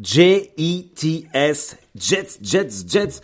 [0.00, 1.76] J-E-T-S.
[1.94, 3.20] Jets, Jets, Jets.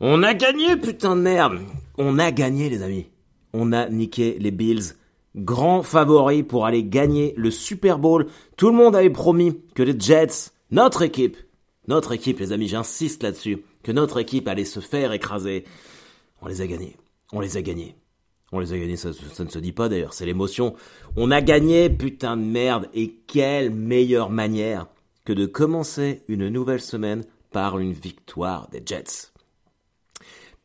[0.00, 1.58] On a gagné, putain de merde.
[1.98, 3.06] On a gagné, les amis.
[3.52, 4.94] On a niqué les Bills.
[5.34, 8.26] Grand favori pour aller gagner le Super Bowl.
[8.56, 11.36] Tout le monde avait promis que les Jets, notre équipe,
[11.88, 15.64] notre équipe, les amis, j'insiste là-dessus, que notre équipe allait se faire écraser.
[16.42, 16.96] On les a gagnés.
[17.32, 17.96] On les a gagnés.
[18.52, 20.74] On les a gagnés, ça, ça ne se dit pas d'ailleurs, c'est l'émotion.
[21.16, 24.86] On a gagné, putain de merde, et quelle meilleure manière
[25.34, 29.32] de commencer une nouvelle semaine par une victoire des Jets.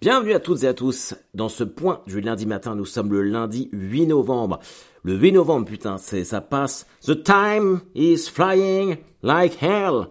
[0.01, 2.75] Bienvenue à toutes et à tous dans ce point du lundi matin.
[2.75, 4.59] Nous sommes le lundi 8 novembre.
[5.03, 6.85] Le 8 novembre, putain, c'est ça passe.
[7.05, 10.07] The time is flying like hell.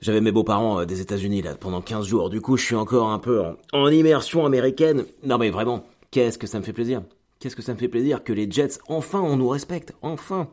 [0.00, 2.30] J'avais mes beaux-parents euh, des États-Unis là pendant 15 jours.
[2.30, 5.04] Du coup, je suis encore un peu en, en immersion américaine.
[5.24, 7.02] Non mais vraiment, qu'est-ce que ça me fait plaisir?
[7.40, 10.48] Qu'est-ce que ça me fait plaisir que les Jets enfin on nous respecte, enfin.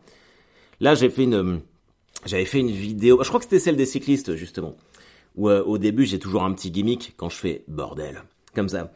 [0.79, 1.61] Là, j'ai fait une
[2.25, 4.75] j'avais fait une vidéo, je crois que c'était celle des cyclistes justement,
[5.35, 8.23] où euh, au début j'ai toujours un petit gimmick quand je fais bordel,
[8.55, 8.91] comme ça.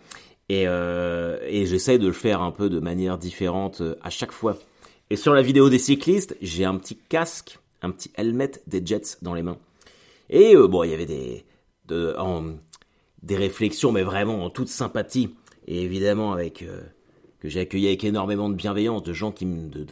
[0.50, 4.32] Et, euh, et j'essaie de le faire un peu de manière différente euh, à chaque
[4.32, 4.58] fois.
[5.10, 9.18] Et sur la vidéo des cyclistes, j'ai un petit casque, un petit helmet des Jets
[9.22, 9.58] dans les mains.
[10.30, 11.46] Et euh, bon, il y avait des,
[11.88, 15.36] des réflexions, mais vraiment en toute sympathie.
[15.68, 16.64] Et évidemment avec
[17.40, 19.46] que j'ai accueilli avec énormément de bienveillance de gens qui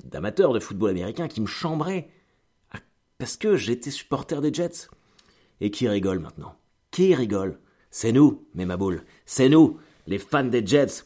[0.06, 2.08] d'amateurs de football américain qui me chambraient
[3.18, 4.90] parce que j'étais supporter des Jets.
[5.62, 6.56] Et qui rigole maintenant?
[6.92, 7.60] Qui rigole?
[7.92, 9.04] C'est nous, mes maboules.
[9.26, 11.04] C'est nous, les fans des Jets.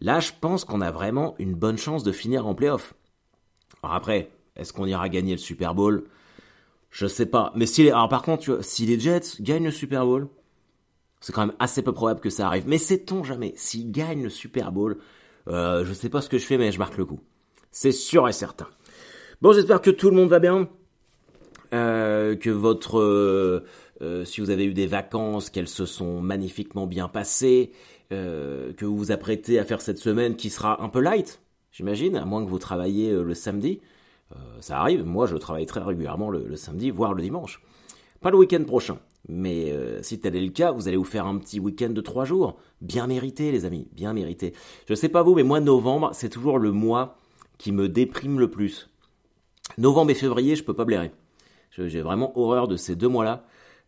[0.00, 2.94] Là, je pense qu'on a vraiment une bonne chance de finir en playoff.
[3.82, 6.04] Alors après, est-ce qu'on ira gagner le Super Bowl?
[6.90, 7.52] Je sais pas.
[7.56, 7.90] Mais si les...
[7.90, 10.28] Alors par contre, tu vois, si les Jets gagnent le Super Bowl,
[11.20, 12.68] c'est quand même assez peu probable que ça arrive.
[12.68, 14.98] Mais sait-on jamais S'ils gagnent le Super Bowl,
[15.48, 17.20] euh, je sais pas ce que je fais, mais je marque le coup.
[17.70, 18.68] C'est sûr et certain.
[19.40, 20.68] Bon, j'espère que tout le monde va bien.
[21.74, 23.64] Euh, que votre, euh,
[24.00, 27.72] euh, si vous avez eu des vacances, qu'elles se sont magnifiquement bien passées,
[28.10, 32.16] euh, que vous vous apprêtez à faire cette semaine qui sera un peu light, j'imagine,
[32.16, 33.80] à moins que vous travailliez euh, le samedi.
[34.60, 37.62] Ça arrive, moi je travaille très régulièrement le, le samedi, voire le dimanche.
[38.20, 38.98] Pas le week-end prochain,
[39.28, 42.26] mais si tel est le cas, vous allez vous faire un petit week-end de trois
[42.26, 44.52] jours, bien mérité les amis, bien mérité.
[44.86, 47.16] Je sais pas vous, mais moi novembre, c'est toujours le mois
[47.56, 48.90] qui me déprime le plus.
[49.78, 51.10] Novembre et février, je peux pas blairer.
[51.86, 53.44] J'ai vraiment horreur de ces deux mois-là.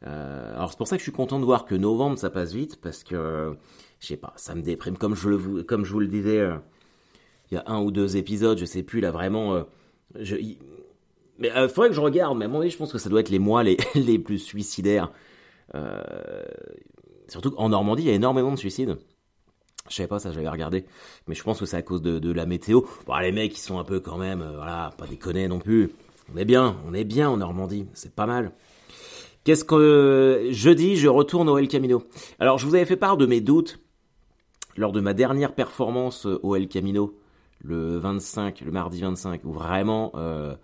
[0.07, 2.53] Euh, alors c'est pour ça que je suis content de voir que novembre ça passe
[2.55, 3.55] vite parce que
[3.99, 6.55] je sais pas, ça me déprime comme je le comme je vous le disais euh,
[7.51, 9.55] il y a un ou deux épisodes, je sais plus là vraiment.
[9.57, 9.63] euh,
[10.19, 10.59] je, il-
[11.39, 12.37] mais faudrait que je regarde.
[12.39, 14.39] Mais à mon avis, je pense que ça doit être les mois les les plus
[14.39, 15.11] suicidaires.
[17.29, 18.99] Surtout qu'en Normandie, il y a énormément de suicides.
[19.89, 20.85] Je savais pas ça, j'avais regardé.
[21.27, 22.83] Mais je pense que c'est à cause de, de la météo.
[23.07, 25.91] Bon, les mecs, ils sont un peu quand même, voilà, pas déconner non plus.
[26.33, 28.53] On est bien, on est bien en Normandie, c'est pas mal.
[29.43, 32.05] Qu'est-ce que jeudi, je retourne au El Camino.
[32.39, 33.81] Alors, je vous avais fait part de mes doutes
[34.77, 37.19] lors de ma dernière performance euh, au El Camino,
[37.63, 40.55] le 25, le mardi 25, où vraiment, euh,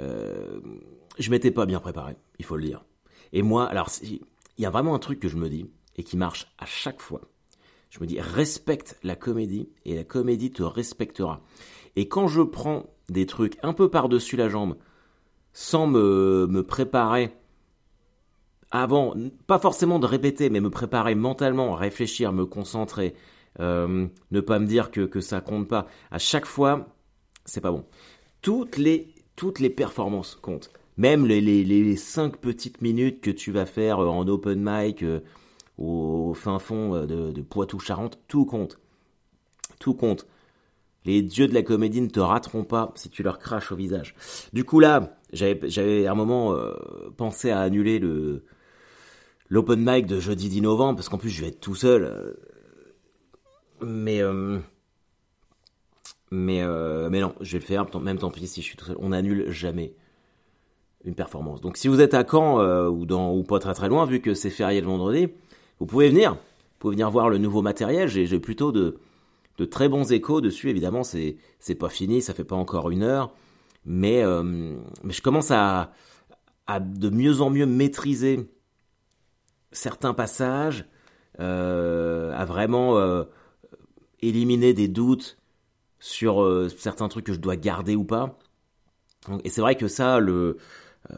[0.00, 0.60] euh,
[1.18, 2.84] je m'étais pas bien préparé, il faut le dire.
[3.32, 4.20] Et moi, alors, il
[4.58, 5.66] y a vraiment un truc que je me dis
[5.96, 7.20] et qui marche à chaque fois.
[7.90, 11.42] Je me dis, respecte la comédie et la comédie te respectera.
[11.94, 14.76] Et quand je prends des trucs un peu par-dessus la jambe,
[15.54, 17.32] sans me, me préparer
[18.70, 19.14] avant,
[19.46, 23.14] pas forcément de répéter, mais me préparer mentalement, réfléchir, me concentrer,
[23.60, 26.88] euh, ne pas me dire que, que ça compte pas, à chaque fois,
[27.44, 27.84] c'est pas bon.
[28.42, 30.72] Toutes les, toutes les performances comptent.
[30.96, 35.04] Même les, les, les cinq petites minutes que tu vas faire euh, en open mic
[35.04, 35.20] euh,
[35.78, 38.80] au fin fond de, de Poitou-Charentes, tout compte.
[39.78, 40.26] Tout compte.
[41.04, 44.14] Les dieux de la comédie ne te rateront pas si tu leur craches au visage.
[44.52, 46.72] Du coup là, j'avais à un moment euh,
[47.16, 48.44] pensé à annuler le
[49.50, 52.04] l'open mic de jeudi 10 novembre parce qu'en plus je vais être tout seul.
[52.04, 52.32] euh,
[53.80, 54.58] Mais euh,
[56.30, 57.86] mais euh, mais non, je vais le faire.
[58.00, 58.96] Même tant pis si je suis tout seul.
[59.00, 59.94] On annule jamais
[61.04, 61.60] une performance.
[61.60, 64.20] Donc si vous êtes à Caen euh, ou dans ou pas très très loin, vu
[64.20, 65.28] que c'est férié le vendredi,
[65.80, 66.32] vous pouvez venir.
[66.34, 66.38] Vous
[66.78, 68.08] pouvez venir voir le nouveau matériel.
[68.08, 68.98] J'ai plutôt de
[69.58, 70.70] de très bons échos dessus.
[70.70, 73.32] Évidemment, c'est c'est pas fini, ça fait pas encore une heure,
[73.84, 74.42] mais euh,
[75.02, 75.92] mais je commence à
[76.66, 78.48] à de mieux en mieux maîtriser
[79.72, 80.86] certains passages,
[81.40, 83.24] euh, à vraiment euh,
[84.20, 85.36] éliminer des doutes
[85.98, 88.38] sur certains trucs que je dois garder ou pas.
[89.42, 90.58] Et c'est vrai que ça, le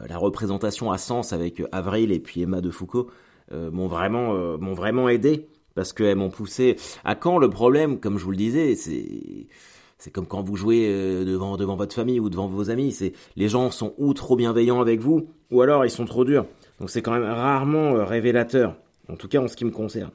[0.09, 3.09] la représentation à sens avec Avril et puis Emma de Foucault
[3.51, 6.75] m'ont vraiment m'ont vraiment aidé parce qu'elles m'ont poussé.
[7.05, 11.23] À quand le problème, comme je vous le disais, c'est comme quand vous jouez euh,
[11.23, 12.91] devant devant votre famille ou devant vos amis.
[12.91, 16.47] C'est les gens sont ou trop bienveillants avec vous, ou alors ils sont trop durs.
[16.79, 18.75] Donc c'est quand même rarement euh, révélateur,
[19.07, 20.09] en tout cas en ce qui me concerne.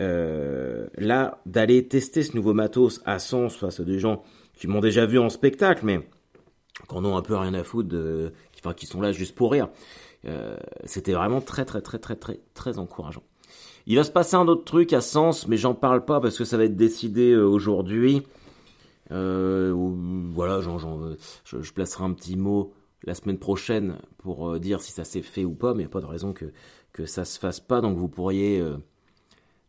[0.00, 4.22] Euh, là, d'aller tester ce nouveau matos à Sens face à des gens
[4.54, 6.00] qui m'ont déjà vu en spectacle, mais
[6.88, 7.94] qui en ont un peu rien à foutre,
[8.74, 9.68] qui sont là juste pour rire.
[10.84, 13.22] C'était vraiment très très très très très très encourageant.
[13.88, 16.44] Il va se passer un autre truc à Sens, mais j'en parle pas parce que
[16.44, 18.22] ça va être décidé euh, aujourd'hui.
[19.12, 19.72] Euh,
[20.32, 22.74] voilà, je, placerai un petit mot
[23.04, 25.90] la semaine prochaine pour euh, dire si ça s'est fait ou pas, mais il n'y
[25.90, 26.46] a pas de raison que,
[26.92, 28.60] que ça se fasse pas, donc vous pourriez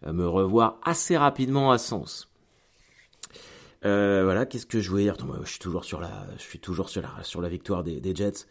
[0.03, 2.31] me revoir assez rapidement à Sens.
[3.83, 5.17] voilà, qu'est-ce que je voulais dire?
[5.43, 8.47] Je suis toujours sur la, victoire des Jets.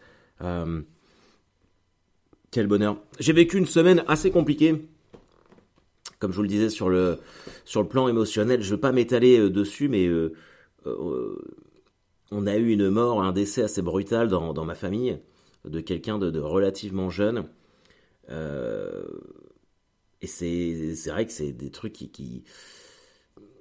[2.52, 2.98] quel bonheur.
[3.18, 4.88] J'ai vécu une semaine assez compliquée
[6.18, 7.18] comme je vous le disais sur le,
[7.64, 10.32] sur le plan émotionnel, je ne veux pas m'étaler euh, dessus, mais euh,
[10.86, 11.36] euh,
[12.30, 15.18] on a eu une mort, un décès assez brutal dans, dans ma famille,
[15.64, 17.46] de quelqu'un de, relativement jeune.
[18.28, 22.44] et c'est vrai que c'est des trucs qui,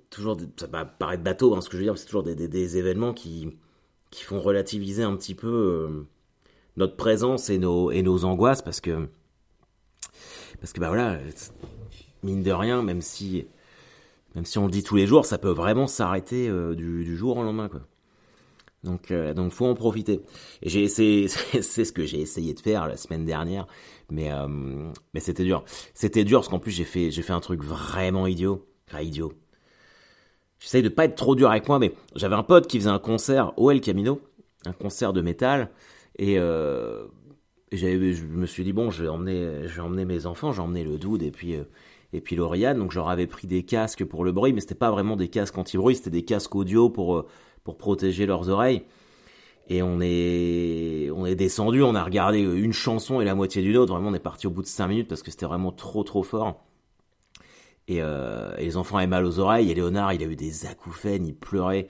[0.09, 3.13] toujours, ça va paraître bateau, hein, ce que je veux dire, c'est toujours des, événements
[3.13, 3.49] qui,
[4.11, 6.05] qui font relativiser un petit peu
[6.77, 9.07] notre présence et nos, et nos angoisses, parce que,
[10.59, 11.19] parce que bah voilà,
[12.25, 13.45] mine de rien, même si,
[14.35, 17.37] même si on le dit tous les jours, ça peut vraiment s'arrêter euh, du, jour
[17.37, 17.81] au lendemain, quoi.
[18.83, 20.21] Donc, euh, donc faut en profiter.
[20.61, 21.27] J'ai essayé,
[21.61, 23.65] c'est ce que j'ai essayé de faire la semaine dernière,
[24.11, 24.47] mais euh,
[25.13, 25.63] mais c'était dur.
[25.93, 29.33] C'était dur parce qu'en plus j'ai fait j'ai fait un truc vraiment idiot, enfin idiot.
[30.59, 32.99] J'essaye de pas être trop dur avec moi, mais j'avais un pote qui faisait un
[32.99, 34.21] concert au El Camino,
[34.65, 35.71] un concert de métal,
[36.17, 37.07] et euh,
[37.71, 37.87] je
[38.25, 40.99] me suis dit bon, je vais emmener, je vais emmener mes enfants, j'ai emmené le
[40.99, 41.55] dude et puis
[42.15, 42.79] et puis Lauriane.
[42.79, 45.57] Donc leur avais pris des casques pour le bruit, mais c'était pas vraiment des casques
[45.57, 47.27] anti-bruit, c'était des casques audio pour, euh,
[47.63, 48.83] pour protéger leurs oreilles.
[49.67, 53.77] Et on est, on est descendu, on a regardé une chanson et la moitié d'une
[53.77, 53.93] autre.
[53.93, 56.21] Vraiment, on est parti au bout de 5 minutes parce que c'était vraiment trop trop
[56.21, 56.63] fort.
[57.87, 59.71] Et, euh, et, les enfants avaient mal aux oreilles.
[59.71, 61.87] Et Léonard, il a eu des acouphènes, il pleurait.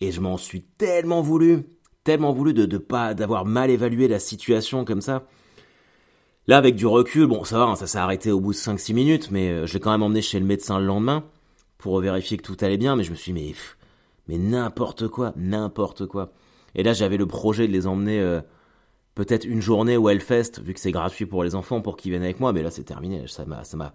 [0.00, 1.64] Et je m'en suis tellement voulu,
[2.04, 5.26] tellement voulu de, de pas d'avoir mal évalué la situation comme ça.
[6.48, 8.94] Là, avec du recul, bon, ça va, hein, ça s'est arrêté au bout de 5-6
[8.94, 11.24] minutes, mais euh, je l'ai quand même emmené chez le médecin le lendemain
[11.78, 13.54] pour vérifier que tout allait bien, mais je me suis dit, mais,
[14.26, 16.32] mais n'importe quoi, n'importe quoi.
[16.74, 18.40] Et là, j'avais le projet de les emmener euh,
[19.14, 22.24] peut-être une journée au Hellfest, vu que c'est gratuit pour les enfants, pour qu'ils viennent
[22.24, 23.24] avec moi, mais là, c'est terminé.
[23.28, 23.94] Ça m'a, ça m'a,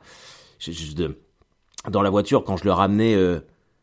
[1.89, 3.41] dans la voiture, quand je le ramenais, euh,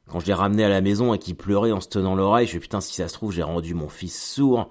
[0.09, 2.53] quand je l'ai ramené à la maison et qu'il pleurait en se tenant l'oreille, je
[2.53, 4.71] me suis putain, si ça se trouve, j'ai rendu mon fils sourd.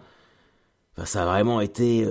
[0.95, 2.07] Enfin, ça a vraiment été,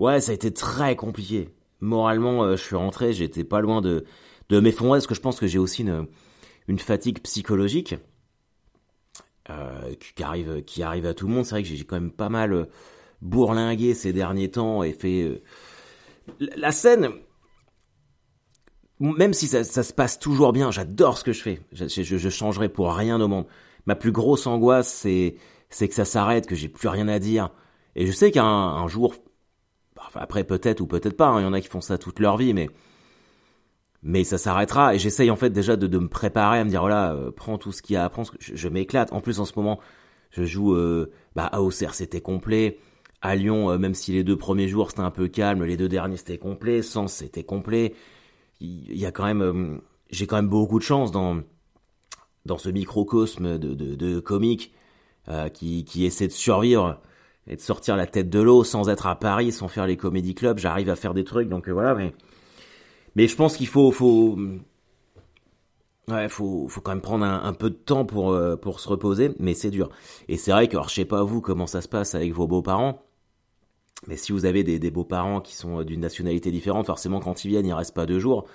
[0.00, 1.50] Ouais, ça a été très compliqué.
[1.80, 4.06] Moralement, euh, je suis rentré, j'étais pas loin de,
[4.48, 6.06] de m'effondrer, parce que je pense que j'ai aussi une,
[6.68, 7.94] une fatigue psychologique
[9.50, 11.44] euh, qui, arrive, qui arrive à tout le monde.
[11.44, 12.64] C'est vrai que j'ai quand même pas mal euh,
[13.20, 15.42] bourlingué ces derniers temps et fait...
[16.56, 17.10] La scène,
[19.00, 21.60] même si ça, ça, se passe toujours bien, j'adore ce que je fais.
[21.72, 23.46] Je, changerai pour rien au monde.
[23.84, 25.06] Ma plus grosse angoisse,
[25.68, 27.50] c'est que ça s'arrête, que j'ai plus rien à dire.
[27.96, 29.14] Et je sais qu'un un jour,
[30.14, 31.40] après peut-être ou peut-être pas, hein.
[31.40, 32.68] il y en a qui font ça toute leur vie, mais
[34.02, 34.94] mais ça s'arrêtera.
[34.94, 37.58] Et j'essaye en fait déjà de, de, me préparer à me dire voilà, euh, prends
[37.58, 38.12] tout ce qu'il y a à.
[38.38, 39.12] Je, m'éclate.
[39.12, 39.78] En plus en ce moment,
[40.30, 42.78] je joue euh, bah, à Auxerre, c'était complet.
[43.22, 45.88] À Lyon, euh, même si les deux premiers jours c'était un peu calme, les deux
[45.88, 46.82] derniers c'était complet.
[46.82, 47.94] Sens c'était complet.
[48.62, 49.78] Il y, a quand même, euh,
[50.10, 51.42] j'ai quand même beaucoup de chance dans
[52.46, 54.72] dans ce microcosme de, de, de comiques
[55.52, 57.00] qui, qui essaie de survivre
[57.46, 60.34] et de sortir la tête de l'eau sans être à Paris, sans faire les comédie
[60.34, 62.14] clubs, j'arrive à faire des trucs, donc euh, voilà, mais,
[63.16, 64.38] mais je pense qu'il faut, faut,
[66.08, 69.32] ouais, faut, faut quand même prendre un, peu de temps pour, euh, pour se reposer,
[69.38, 69.90] mais c'est dur.
[70.28, 72.46] Et c'est vrai que, alors, je sais pas vous comment ça se passe avec vos
[72.46, 73.02] beaux-parents,
[74.06, 77.48] mais si vous avez des, des beaux-parents qui sont d'une nationalité différente, forcément, quand ils
[77.48, 78.46] viennent, ils restent pas deux jours.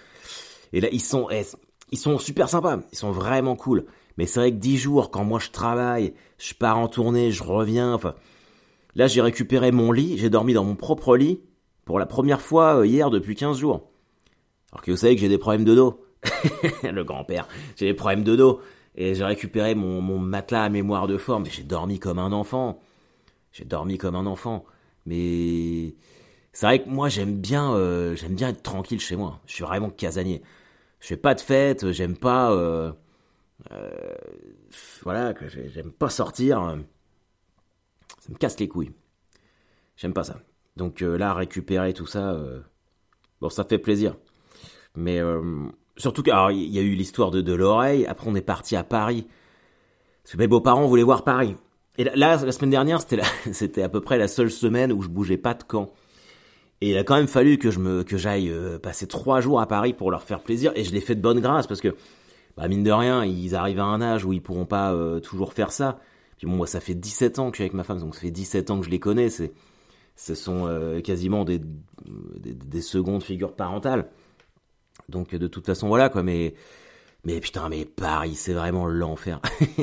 [0.74, 1.44] Et là, ils sont, eh,
[1.92, 3.86] ils sont super sympas, ils sont vraiment cool.
[4.18, 7.44] Mais c'est vrai que dix jours, quand moi je travaille, je pars en tournée, je
[7.44, 8.16] reviens, enfin,
[8.96, 11.42] Là, j'ai récupéré mon lit, j'ai dormi dans mon propre lit
[11.84, 13.90] pour la première fois euh, hier depuis 15 jours.
[14.72, 16.02] Alors que vous savez que j'ai des problèmes de dos.
[16.84, 18.62] le grand-père, j'ai des problèmes de dos.
[18.96, 21.46] Et j'ai récupéré mon, matelas à mémoire de forme.
[21.46, 22.80] J'ai dormi comme un enfant.
[23.52, 24.64] J'ai dormi comme un enfant.
[25.06, 25.94] Mais
[26.54, 29.42] c'est vrai que moi j'aime bien, euh, bien être tranquille chez moi.
[29.46, 30.42] Je suis vraiment casanier.
[31.02, 32.92] Je fais pas de fête, j'aime pas, euh,
[35.04, 35.34] voilà,
[35.74, 36.78] j'aime pas sortir.
[38.26, 38.92] Ça me casse les couilles.
[39.98, 40.40] J'aime pas ça.
[40.78, 42.60] Donc euh, là, récupérer tout ça, euh,
[43.40, 44.16] bon, ça fait plaisir.
[44.96, 48.08] Mais euh, surtout qu'il y a eu l'histoire de, de l'oreille.
[48.08, 49.28] Après, on est parti à Paris.
[50.24, 51.56] Parce que mes beaux-parents voulaient voir Paris.
[52.00, 53.00] Et là, la semaine dernière,
[53.52, 55.94] c'était à peu près la seule semaine où je bougeais pas de camp.
[56.82, 57.80] Et il a quand même fallu que je
[58.18, 60.72] j'aille euh, passer trois jours à Paris pour leur faire plaisir.
[60.76, 61.96] Et je l'ai fait de bonne grâce parce que,
[62.58, 65.72] bah, mine de rien, ils arrivent à un âge où ils pourront pas toujours faire
[65.72, 66.00] ça.
[66.38, 68.22] Puis bon, moi, ça fait 17 ans que je suis avec ma femme, donc ça
[68.22, 69.30] fait 17 ans que je les connais.
[69.30, 69.54] C'est,
[70.16, 74.10] ce sont euh, quasiment des, des, des, secondes figures parentales.
[75.10, 76.24] Donc de toute façon, voilà quoi.
[76.24, 76.56] Mais
[77.26, 79.42] mais putain, mais Paris, c'est vraiment l'enfer.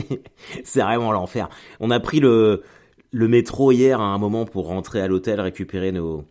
[0.65, 1.49] c'est vraiment l'enfer.
[1.81, 2.63] On a pris le,
[3.11, 6.25] le métro hier à un moment pour rentrer à l'hôtel récupérer nos,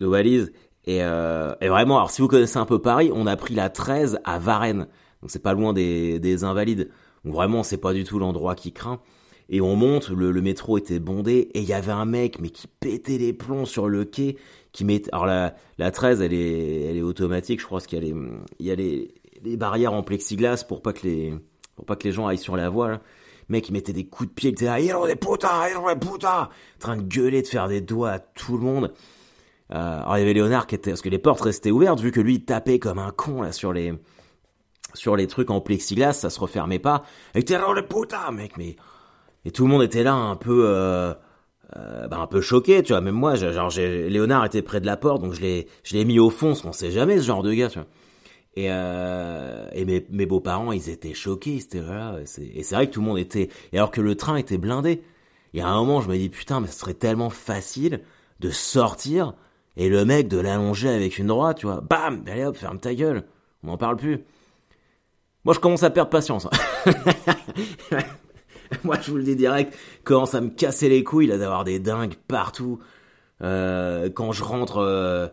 [0.00, 0.52] nos valises.
[0.86, 3.68] Et, euh, et, vraiment, alors si vous connaissez un peu Paris, on a pris la
[3.68, 4.86] 13 à Varennes.
[5.20, 6.90] Donc c'est pas loin des, des Invalides.
[7.24, 9.00] Donc vraiment, c'est pas du tout l'endroit qui craint.
[9.48, 12.50] Et on monte, le, le métro était bondé, et il y avait un mec, mais
[12.50, 14.36] qui pétait les plombs sur le quai,
[14.72, 17.98] qui met, alors la, la 13, elle est, elle est automatique, je crois, parce qu'il
[17.98, 18.14] y a les,
[18.58, 21.34] il y a les, des barrières en plexiglas pour pas que les
[21.76, 22.88] pour pas que les gens aillent sur la voie.
[22.88, 23.00] Là.
[23.48, 26.06] Mec, il mettait des coups de pied, il était là, ils des putas, ils des
[26.06, 28.92] putas, en train de gueuler, de faire des doigts à tout le monde.
[29.72, 32.12] Euh, alors il y avait Léonard qui était, parce que les portes restaient ouvertes, vu
[32.12, 33.94] que lui tapait comme un con là sur les
[34.94, 37.04] sur les trucs en plexiglas, ça se refermait pas.
[37.34, 38.76] Il était là, les putas, mec, mais
[39.46, 41.14] et tout le monde était là un peu euh,
[41.76, 43.00] euh, bah, un peu choqué, tu vois.
[43.00, 46.04] Même moi, genre, j'ai Léonard était près de la porte, donc je l'ai je l'ai
[46.04, 47.86] mis au fond, qu'on sait jamais ce genre de gars, tu vois.
[48.56, 52.16] Et, euh, et mes, mes beaux-parents, ils étaient choqués, c'était là.
[52.38, 53.48] Et c'est vrai que tout le monde était.
[53.72, 55.02] Et alors que le train était blindé.
[55.54, 58.00] Et à un moment, je me dis putain, mais ce serait tellement facile
[58.40, 59.34] de sortir
[59.76, 61.82] et le mec de l'allonger avec une droite, tu vois.
[61.82, 63.22] Bam, allez hop, ferme ta gueule.
[63.62, 64.24] On n'en parle plus.
[65.44, 66.48] Moi, je commence à perdre patience.
[68.84, 71.78] Moi, je vous le dis direct, commence à me casser les couilles là d'avoir des
[71.78, 72.80] dingues partout.
[73.42, 74.78] Euh, quand je rentre.
[74.78, 75.28] Euh,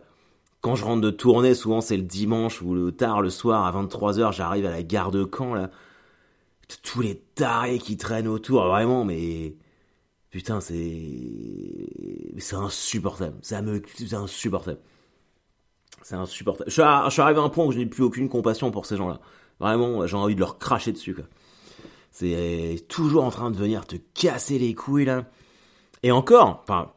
[0.60, 3.82] quand je rentre de tournée, souvent c'est le dimanche ou le tard le soir à
[3.82, 5.70] 23h, j'arrive à la gare de Caen là.
[6.82, 9.54] Tous les tarés qui traînent autour, vraiment, mais
[10.30, 10.78] putain, c'est
[12.52, 13.36] insupportable.
[13.42, 14.80] Ça me c'est insupportable.
[16.00, 16.70] C'est insupportable.
[16.70, 16.74] Je
[17.10, 19.20] suis, arrivé à un point où je n'ai plus aucune compassion pour ces gens-là.
[19.60, 21.14] Vraiment, j'ai envie de leur cracher dessus.
[22.14, 25.24] C'est toujours en train de venir te casser les couilles là.
[26.04, 26.92] Et encore, enfin,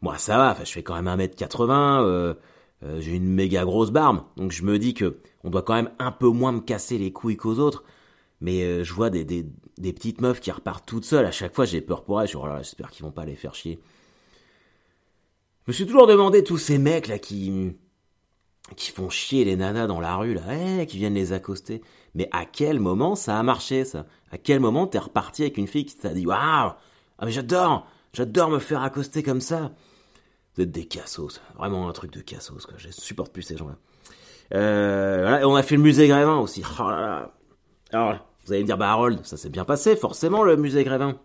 [0.00, 2.34] moi ça va, je fais quand même 1m80 euh,
[2.82, 5.90] euh, j'ai une méga grosse barbe, donc je me dis que on doit quand même
[5.98, 7.84] un peu moins me casser les couilles qu'aux autres.
[8.40, 11.26] Mais euh, je vois des, des, petites meufs qui repartent toutes seules.
[11.26, 12.28] À chaque fois, j'ai peur pour elles.
[12.34, 13.78] Oh j'espère qu'ils vont pas les faire chier.
[15.66, 17.76] Je me suis toujours demandé tous ces mecs là qui
[18.74, 21.82] qui font chier les nanas dans la rue là, eh, qui viennent les accoster.
[22.14, 24.06] Mais à quel moment ça a marché ça?
[24.32, 27.86] À quel moment t'es reparti avec une fille qui t'a dit waouh, ah mais j'adore,
[28.12, 29.70] j'adore me faire accoster comme ça.
[30.54, 31.40] Vous êtes des cassos.
[31.56, 32.74] Vraiment un truc de cassos, quoi.
[32.78, 33.76] Je supporte plus ces gens-là.
[34.54, 36.62] Euh, on a fait le musée Grévin aussi.
[36.80, 36.82] Oh
[37.92, 41.18] Alors, vous allez me dire, bah Harold, ça s'est bien passé, forcément, le musée Grévin.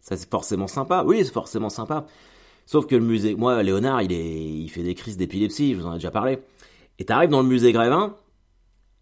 [0.00, 1.02] Ça c'est forcément sympa.
[1.04, 2.06] Oui, c'est forcément sympa.
[2.66, 5.86] Sauf que le musée, moi, Léonard, il est, il fait des crises d'épilepsie, je vous
[5.86, 6.40] en ai déjà parlé.
[6.98, 8.16] Et t'arrives dans le musée Grévin,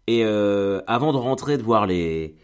[0.07, 2.35] et euh, avant de rentrer de voir les,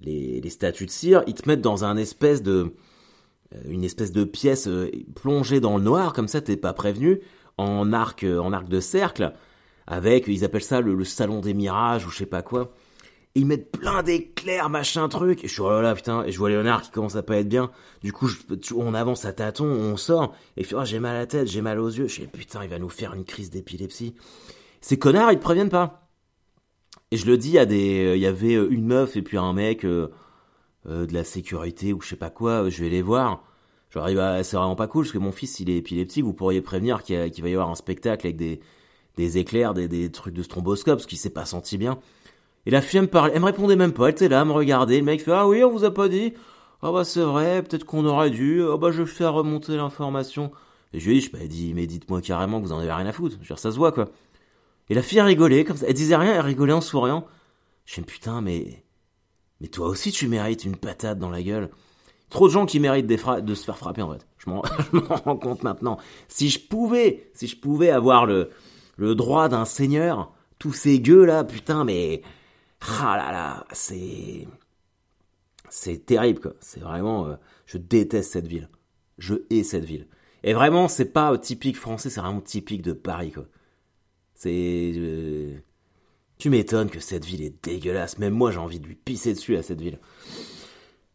[0.00, 2.74] les, statues de cire, ils te mettent dans un espèce de,
[3.54, 7.20] euh, une espèce de pièce euh, plongée dans le noir, comme ça t'es pas prévenu,
[7.58, 9.34] en arc, en arc de cercle,
[9.86, 12.72] avec, ils appellent ça le, salon des mirages ou je sais pas quoi.
[13.34, 15.42] Ils mettent plein d'éclairs, machin truc.
[15.44, 17.36] Et je suis oh là là putain, et je vois Léonard qui commence à pas
[17.36, 17.70] être bien.
[18.02, 18.28] Du coup,
[18.76, 20.34] on avance à tâtons, on sort.
[20.56, 22.08] Et je oh, j'ai mal à la tête, j'ai mal aux yeux.
[22.08, 24.14] Je dis putain, il va nous faire une crise d'épilepsie.
[24.80, 26.08] Ces connards, ils te préviennent pas.
[27.10, 29.86] Et je le dis à des, il y avait une meuf et puis un mec.
[30.88, 33.44] Euh, de la sécurité ou je sais pas quoi, je vais les voir.
[33.90, 36.60] J'arrive à, c'est vraiment pas cool parce que mon fils il est épileptique, vous pourriez
[36.60, 38.58] prévenir qu'il, va y avoir un spectacle avec des,
[39.16, 42.00] des éclairs, des, des trucs de stromboscope, parce qu'il s'est pas senti bien.
[42.66, 44.44] Et la fille elle me parlait, elle me répondait même pas, elle était là, à
[44.44, 46.34] me regarder, le mec fait ah oui on vous a pas dit,
[46.82, 50.52] ah bah c'est vrai, peut-être qu'on aurait dû, ah bah je vais faire remonter l'information.
[50.92, 53.06] Et je lui ai dit, je dit, mais dites-moi carrément que vous en avez rien
[53.06, 54.10] à foutre, je veux dire ça se voit quoi.
[54.88, 57.26] Et la fille a rigolé comme ça, elle disait rien, elle rigolait en souriant.
[57.84, 58.84] Je me putain mais
[59.62, 61.70] mais toi aussi, tu mérites une patate dans la gueule.
[62.30, 64.26] Trop de gens qui méritent de se faire frapper, en fait.
[64.38, 64.62] Je m'en
[65.24, 65.98] rends compte maintenant.
[66.26, 68.50] Si je pouvais, si je pouvais avoir le,
[68.96, 72.22] le droit d'un seigneur, tous ces gueux là, putain, mais,
[72.88, 74.46] ah là là, c'est,
[75.68, 76.52] c'est terrible, quoi.
[76.60, 77.36] C'est vraiment, euh,
[77.66, 78.68] je déteste cette ville.
[79.18, 80.06] Je hais cette ville.
[80.44, 83.46] Et vraiment, c'est pas typique français, c'est vraiment typique de Paris, quoi.
[84.34, 85.54] C'est, euh,
[86.38, 88.18] tu m'étonnes que cette ville est dégueulasse.
[88.18, 90.00] Même moi, j'ai envie de lui pisser dessus à cette ville.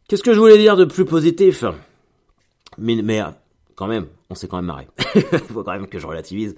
[0.08, 1.64] Qu'est-ce que je voulais dire de plus positif?
[2.78, 3.22] Mais, mais
[3.74, 4.88] quand même, on s'est quand même marré.
[5.14, 5.20] Il
[5.52, 6.56] faut quand même que je relativise.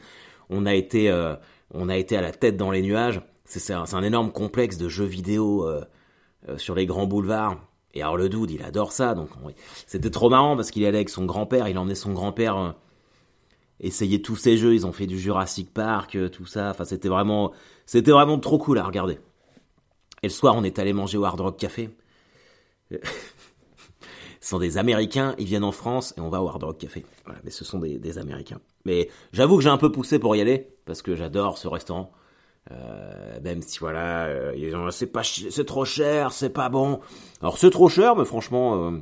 [0.48, 1.34] On a été, euh,
[1.74, 3.20] on a été à la tête dans les nuages.
[3.58, 5.84] C'est un, un, énorme complexe de jeux vidéo euh,
[6.48, 7.56] euh, sur les grands boulevards.
[7.94, 9.30] Et alors le dude, il adore ça, donc
[9.88, 12.70] c'était trop marrant parce qu'il allait avec son grand-père, il emmenait son grand-père euh,
[13.80, 17.50] essayer tous ces jeux, ils ont fait du Jurassic Park, tout ça, enfin c'était vraiment,
[17.86, 19.18] c'était vraiment trop cool à regarder.
[20.22, 21.90] Et le soir, on est allé manger au Hard Rock Café.
[22.92, 22.98] ce
[24.40, 27.04] sont des Américains, ils viennent en France et on va au Hard Rock Café.
[27.24, 28.60] Voilà, mais ce sont des Américains.
[28.84, 32.12] Mais j'avoue que j'ai un peu poussé pour y aller parce que j'adore ce restaurant.
[32.72, 37.00] Euh, même si voilà, euh, c'est pas c'est trop cher, c'est pas bon.
[37.40, 38.98] Alors c'est trop cher, mais franchement, euh,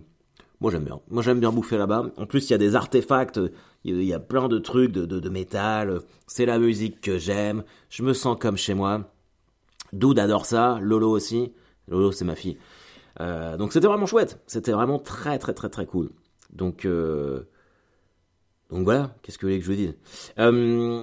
[0.61, 1.01] moi j'aime bien.
[1.09, 2.07] Moi j'aime bien bouffer là-bas.
[2.17, 3.41] En plus il y a des artefacts,
[3.85, 6.01] il y a plein de trucs de, de, de métal.
[6.27, 7.63] C'est la musique que j'aime.
[7.91, 9.11] Je me sens comme chez moi.
[9.93, 11.53] Doud adore ça, Lolo aussi.
[11.89, 12.57] Lolo c'est ma fille.
[13.21, 14.41] Euh, donc c'était vraiment chouette.
[14.47, 16.11] C'était vraiment très très très très cool.
[16.53, 16.87] Donc
[18.71, 19.95] donc voilà, qu'est-ce que vous voulez que je vous dise?
[20.39, 21.03] Euh,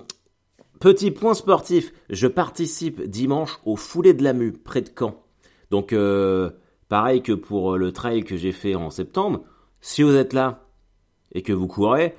[0.79, 5.23] Petit point sportif, je participe dimanche au Foulé de la Mue, près de Caen.
[5.71, 6.51] Donc, euh,
[6.89, 9.43] pareil que pour le trail que j'ai fait en septembre,
[9.81, 10.67] si vous êtes là
[11.31, 12.15] et que vous courez,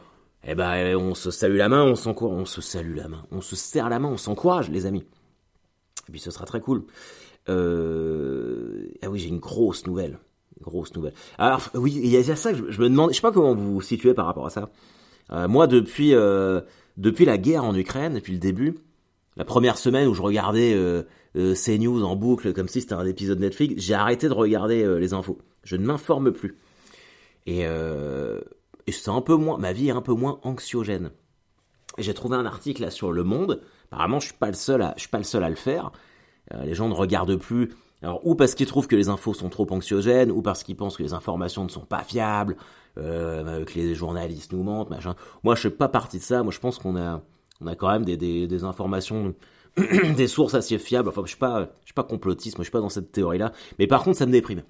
[0.46, 3.40] eh ben, on se salue la main, on s'encourage, on se salue la main, on
[3.40, 5.04] se serre la main, on s'encourage, les amis.
[6.08, 6.84] Et puis ce sera très cool.
[7.48, 8.88] Euh...
[9.02, 10.18] Ah oui, j'ai une grosse nouvelle.
[10.60, 11.14] grosse nouvelle.
[11.38, 13.74] Alors, oui, il y a ça que je, me demande, je sais pas comment vous
[13.74, 14.70] vous situez par rapport à ça.
[15.32, 16.60] Euh, moi, depuis euh,
[16.96, 18.74] depuis la guerre en Ukraine, depuis le début,
[19.36, 21.02] la première semaine où je regardais euh,
[21.36, 24.98] euh, CNews en boucle comme si c'était un épisode Netflix, j'ai arrêté de regarder euh,
[24.98, 25.38] les infos.
[25.62, 26.56] Je ne m'informe plus.
[27.48, 31.12] Et, et c'est un peu moins, ma vie est un peu moins anxiogène.
[31.96, 33.62] J'ai trouvé un article là sur Le Monde.
[33.84, 35.92] Apparemment, je suis suis pas le seul à le faire.
[36.64, 37.70] les gens ne regardent plus.
[38.24, 41.02] Ou parce qu'ils trouvent que les infos sont trop anxiogènes, ou parce qu'ils pensent que
[41.02, 42.56] les informations ne sont pas fiables,
[42.98, 45.14] euh, que les journalistes nous mentent, machin.
[45.42, 46.42] Moi, je suis pas partie de ça.
[46.42, 47.22] Moi, je pense qu'on a,
[47.60, 49.34] on a quand même des informations,
[50.16, 51.08] des sources assez fiables.
[51.08, 52.56] Enfin, je suis pas, je suis pas complotiste.
[52.56, 53.52] Moi, je suis pas dans cette théorie-là.
[53.78, 54.62] Mais par contre, ça me déprime.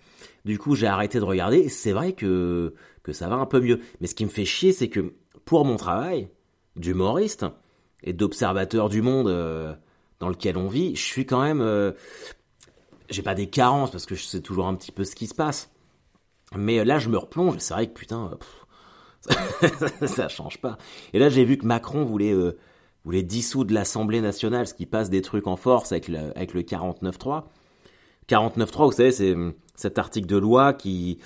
[0.45, 1.69] Du coup, j'ai arrêté de regarder.
[1.69, 3.81] C'est vrai que que ça va un peu mieux.
[4.01, 6.29] Mais ce qui me fait chier, c'est que pour mon travail
[6.75, 7.47] d'humoriste
[8.03, 9.75] et d'observateur du monde euh,
[10.19, 11.93] dans lequel on vit, je suis quand même, euh,
[13.11, 15.35] j'ai pas des carences parce que je sais toujours un petit peu ce qui se
[15.35, 15.71] passe.
[16.55, 18.31] Mais là, je me replonge, c'est vrai que putain,
[19.21, 20.79] ça, ça change pas.
[21.13, 22.57] Et là, j'ai vu que Macron voulait, euh,
[23.05, 26.63] voulait dissoudre l'Assemblée nationale, ce qui passe des trucs en force avec le, avec le
[26.63, 27.45] 49.3.
[28.29, 29.37] 49.3, vous savez, c'est
[29.77, 31.19] cet article de loi qui,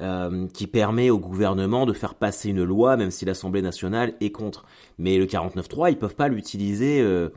[0.00, 4.64] euh, permet au gouvernement de faire passer une loi, même si l'Assemblée nationale est contre.
[4.98, 7.28] Mais le 49.3, ils peuvent pas l'utiliser euh,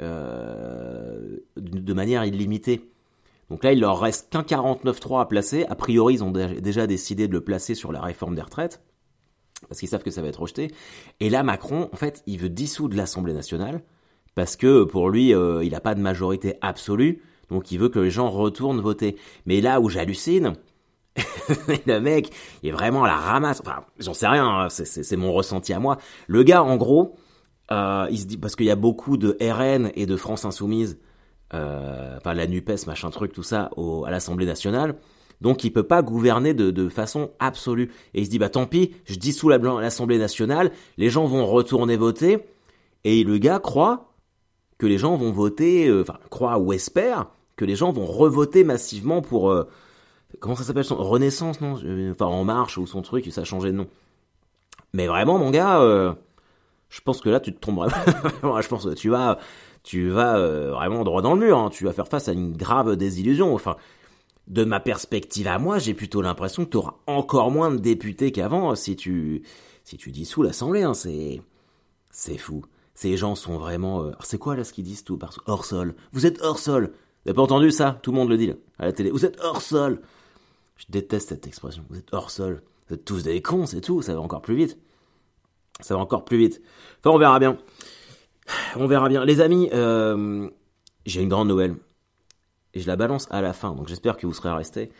[0.00, 2.90] euh, de manière illimitée.
[3.50, 5.66] Donc là, il leur reste qu'un 49.3 à placer.
[5.68, 8.82] A priori, ils ont déjà décidé de le placer sur la réforme des retraites,
[9.68, 10.72] parce qu'ils savent que ça va être rejeté.
[11.20, 13.82] Et là, Macron, en fait, il veut dissoudre l'Assemblée nationale,
[14.34, 18.00] parce que pour lui, euh, il n'a pas de majorité absolue, donc il veut que
[18.00, 19.16] les gens retournent voter.
[19.46, 20.54] Mais là où j'hallucine,
[21.86, 22.30] le mec,
[22.62, 23.60] il est vraiment à la ramasse.
[23.60, 25.98] Enfin, j'en sais rien, hein, c'est mon ressenti à moi.
[26.26, 27.16] Le gars, en gros,
[27.70, 30.98] euh, il se dit, parce qu'il y a beaucoup de RN et de France Insoumise
[31.54, 34.96] enfin la Nupes, machin truc, tout ça, au, à l'Assemblée nationale.
[35.40, 37.90] Donc il peut pas gouverner de, façon absolue.
[38.14, 41.96] Et il se dit bah tant pis, je dissous l'Assemblée nationale, les gens vont retourner
[41.96, 42.38] voter.
[43.04, 44.14] Et le gars croit
[44.78, 48.64] que les gens vont voter, euh, enfin croit ou espère que les gens vont revoter
[48.64, 49.68] massivement pour euh,
[50.40, 53.44] comment ça s'appelle son Renaissance non euh, Enfin en marche ou son truc, ça a
[53.44, 53.86] changé de nom.
[54.92, 56.14] Mais vraiment mon gars, euh,
[56.88, 57.90] je pense que là tu te tromperais.
[58.62, 59.38] je pense que tu vas
[59.84, 61.70] tu vas euh, vraiment droit dans le mur, hein.
[61.70, 63.54] tu vas faire face à une grave désillusion.
[63.54, 63.76] Enfin,
[64.48, 68.32] de ma perspective à moi, j'ai plutôt l'impression que tu auras encore moins de députés
[68.32, 69.42] qu'avant si tu
[69.84, 70.82] si tu dissous l'Assemblée.
[70.82, 70.94] Hein.
[70.94, 71.42] C'est
[72.10, 72.64] c'est fou.
[72.94, 74.04] Ces gens sont vraiment.
[74.04, 74.12] Euh...
[74.20, 76.92] C'est quoi là ce qu'ils disent tout par hors sol Vous êtes hors sol.
[77.24, 77.98] Vous avez pas entendu ça?
[78.02, 79.10] Tout le monde le dit là, à la télé.
[79.10, 80.00] Vous êtes hors sol.
[80.76, 81.84] Je déteste cette expression.
[81.90, 82.62] Vous êtes hors sol.
[82.88, 84.00] Vous êtes tous des cons, c'est tout.
[84.00, 84.78] Ça va encore plus vite.
[85.80, 86.62] Ça va encore plus vite.
[87.00, 87.58] Enfin, on verra bien.
[88.76, 89.24] On verra bien.
[89.24, 90.48] Les amis, euh,
[91.06, 91.76] j'ai une grande nouvelle.
[92.74, 94.90] Et je la balance à la fin, donc j'espère que vous serez restés.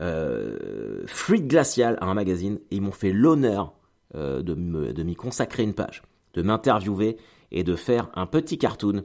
[0.00, 3.74] Euh, Fluide Glacial a un magazine et ils m'ont fait l'honneur
[4.14, 4.54] euh, de,
[5.02, 6.02] m'y consacrer une page,
[6.34, 7.16] de m'interviewer
[7.50, 9.04] et de faire un petit cartoon,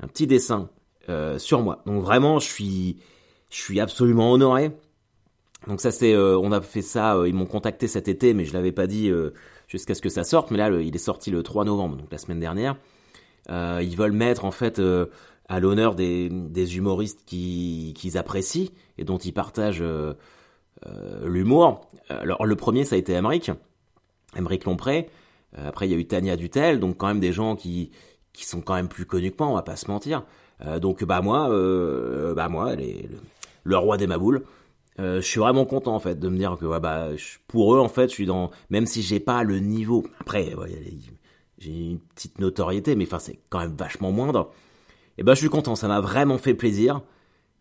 [0.00, 0.70] un petit dessin
[1.08, 1.82] euh, sur moi.
[1.86, 2.98] Donc vraiment, je suis,
[3.50, 4.72] je suis absolument honoré.
[5.66, 8.72] Donc ça c'est, on a fait ça, ils m'ont contacté cet été, mais je l'avais
[8.72, 9.10] pas dit
[9.66, 10.50] jusqu'à ce que ça sorte.
[10.50, 12.76] Mais là, il est sorti le 3 novembre, donc la semaine dernière.
[13.50, 15.06] Euh, ils veulent mettre en fait euh,
[15.48, 20.14] à l'honneur des, des humoristes qui qu'ils apprécient et dont ils partagent euh,
[21.24, 21.88] l'humour.
[22.08, 23.50] Alors le premier ça a été Emmerich,
[24.36, 25.08] Emmerich Lompré.
[25.56, 27.90] après il y a eu Tania Dutel, donc quand même des gens qui
[28.32, 30.24] qui sont quand même plus connus que moi, on va pas se mentir.
[30.80, 31.48] donc bah moi,
[32.34, 33.08] bah moi, les,
[33.64, 34.44] le, roi des maboules,
[34.98, 37.08] euh, je suis vraiment content en fait de me dire que ouais, bah
[37.48, 40.54] pour eux en fait je suis dans même si j'ai pas le niveau après
[41.58, 44.50] j'ai une petite notoriété mais enfin c'est quand même vachement moindre.
[45.18, 47.02] Et ben je suis content ça m'a vraiment fait plaisir.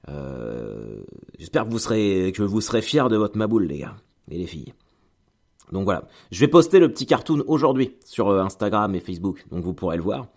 [0.10, 1.02] Euh,
[1.40, 3.96] j'espère que vous serez que vous serez fiers de votre maboule les gars
[4.30, 4.74] et les filles.
[5.72, 6.08] Donc voilà.
[6.32, 9.98] Je vais poster le petit cartoon aujourd'hui sur euh, Instagram et Facebook donc vous pourrez
[9.98, 10.28] le voir.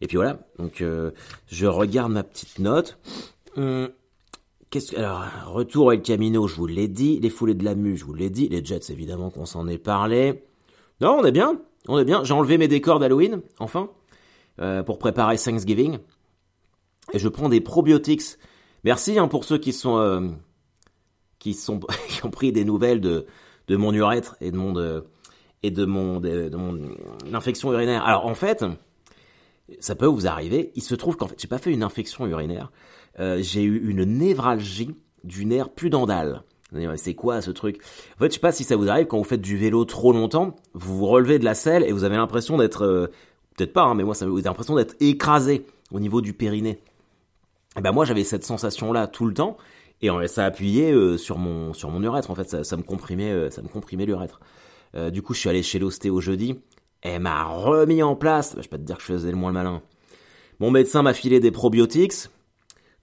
[0.00, 0.40] Et puis voilà.
[0.58, 0.82] Donc
[1.46, 2.98] je regarde ma petite note.
[3.56, 3.88] Hum.
[4.72, 8.06] Qu'est-ce alors retour El Camino, je vous l'ai dit, les foulées de la mue, je
[8.06, 10.44] vous l'ai dit, les Jets évidemment qu'on s'en est parlé.
[11.02, 12.24] Non, on est bien, on est bien.
[12.24, 13.90] J'ai enlevé mes décors d'Halloween, enfin,
[14.60, 15.98] euh, pour préparer Thanksgiving.
[17.12, 18.22] Et je prends des probiotics.
[18.84, 20.28] Merci hein, pour ceux qui sont euh,
[21.38, 23.26] qui sont qui ont pris des nouvelles de
[23.68, 25.02] de mon urètre et de mon
[25.62, 26.90] et de mon de, mon
[27.32, 28.04] infection urinaire.
[28.04, 28.64] Alors en fait,
[29.80, 30.72] ça peut vous arriver.
[30.74, 32.70] Il se trouve qu'en fait, j'ai pas fait une infection urinaire.
[33.20, 36.42] Euh, j'ai eu une névralgie du nerf pudendal.
[36.96, 37.80] C'est quoi ce truc?
[38.16, 40.12] En fait, je sais pas si ça vous arrive quand vous faites du vélo trop
[40.12, 43.06] longtemps, vous vous relevez de la selle et vous avez l'impression d'être, euh,
[43.56, 46.70] peut-être pas, hein, mais moi ça vous avez l'impression d'être écrasé au niveau du périnée.
[47.74, 49.56] Et eh ben moi j'avais cette sensation là tout le temps
[50.02, 53.62] et ça appuyait euh, sur mon sur mon urètre en fait, ça, me comprimait ça
[53.62, 54.40] me comprimait l'urètre.
[55.10, 56.58] du coup, je suis allé chez l'ostéo jeudi.
[57.02, 58.54] Elle m'a remis en place.
[58.56, 59.82] Je vais pas te dire que je faisais le moins le malin.
[60.60, 62.28] Mon médecin m'a filé des probiotics.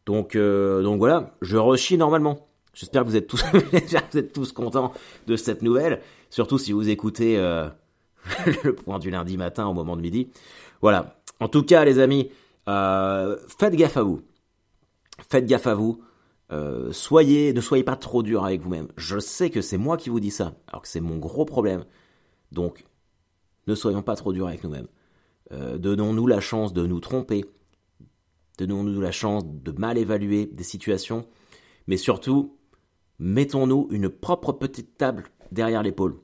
[0.05, 2.48] Donc, euh, donc voilà, je rechie normalement.
[2.73, 3.27] J'espère que vous êtes
[4.33, 4.93] tous, contents
[5.27, 7.67] de cette nouvelle, surtout si vous écoutez euh,
[8.63, 10.29] le point du lundi matin au moment de midi.
[10.81, 11.21] Voilà.
[11.39, 12.29] En tout cas, les amis,
[12.67, 14.21] euh, faites gaffe à vous.
[15.27, 16.01] Faites gaffe à vous.
[16.91, 18.87] soyez, ne soyez pas trop dur avec vous-même.
[18.97, 21.85] Je sais que c'est moi qui vous dis ça, alors que c'est mon gros problème.
[22.51, 22.85] Donc,
[23.67, 24.87] ne soyons pas trop durs avec nous-mêmes.
[25.51, 27.45] Donnons-nous la chance de nous tromper,
[28.59, 31.25] Donnons-nous la chance de mal évaluer des situations,
[31.87, 32.57] mais surtout,
[33.19, 36.19] mettons-nous une propre petite table derrière l'épaule.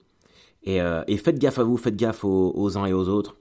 [0.64, 3.38] Et, euh, faites gaffe à vous, faites gaffe aux, uns et aux autres.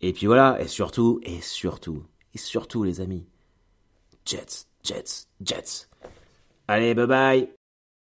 [0.00, 3.26] Et puis voilà, et surtout, et surtout, et surtout les amis,
[4.24, 5.88] Jets, Jets, Jets.
[6.68, 7.57] Allez, bye bye